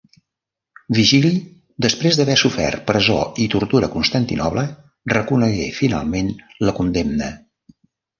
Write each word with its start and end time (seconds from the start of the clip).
Vigili, 0.99 1.29
després 1.85 2.15
d'haver 2.19 2.37
sofert 2.43 2.81
presó 2.87 3.17
i 3.43 3.45
tortura 3.55 3.89
a 3.89 3.93
Constantinoble, 3.97 4.63
reconegué 5.13 5.67
finalment 5.81 6.33
la 6.69 6.75
condemna. 6.81 7.29